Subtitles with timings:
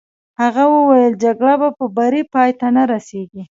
[0.41, 3.43] هغه وویل: جګړه په بري پای ته نه رسېږي.